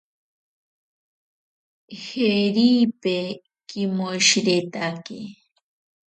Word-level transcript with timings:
Jeripe 2.03 3.17
kimoshiretake. 3.67 5.19